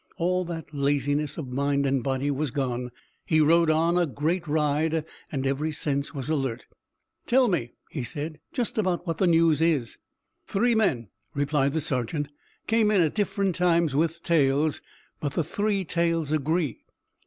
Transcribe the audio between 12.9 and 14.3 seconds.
at different times with